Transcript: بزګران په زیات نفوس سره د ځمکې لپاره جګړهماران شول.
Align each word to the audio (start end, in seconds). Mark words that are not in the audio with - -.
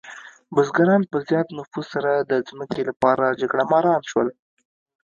بزګران 0.55 1.01
په 1.11 1.17
زیات 1.27 1.47
نفوس 1.57 1.85
سره 1.95 2.11
د 2.31 2.33
ځمکې 2.49 2.81
لپاره 2.89 3.37
جګړهماران 3.39 4.01
شول. 4.11 4.27